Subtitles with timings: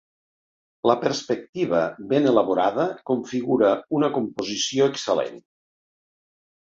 [0.91, 1.81] La perspectiva,
[2.13, 3.69] ben elaborada, configura
[3.99, 5.37] una composició excel·lent.